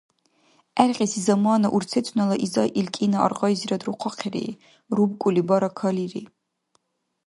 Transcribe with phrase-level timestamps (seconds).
[0.77, 4.57] ГӀергъиси замана урцецунала изай ил кӀина аргъайзирад рухъахъири.
[4.95, 6.23] РубкӀули бара калири.